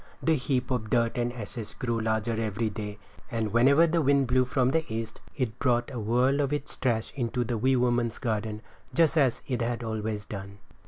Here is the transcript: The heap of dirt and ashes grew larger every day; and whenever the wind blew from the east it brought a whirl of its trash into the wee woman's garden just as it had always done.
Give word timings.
The 0.23 0.33
heap 0.35 0.71
of 0.71 0.89
dirt 0.89 1.15
and 1.19 1.31
ashes 1.31 1.75
grew 1.75 1.99
larger 2.01 2.31
every 2.33 2.71
day; 2.71 2.97
and 3.29 3.53
whenever 3.53 3.85
the 3.85 4.01
wind 4.01 4.25
blew 4.25 4.45
from 4.45 4.71
the 4.71 4.83
east 4.91 5.21
it 5.35 5.59
brought 5.59 5.91
a 5.93 5.99
whirl 5.99 6.39
of 6.39 6.51
its 6.51 6.75
trash 6.75 7.11
into 7.13 7.43
the 7.43 7.55
wee 7.55 7.75
woman's 7.75 8.17
garden 8.17 8.63
just 8.95 9.15
as 9.15 9.43
it 9.47 9.61
had 9.61 9.83
always 9.83 10.25
done. 10.25 10.57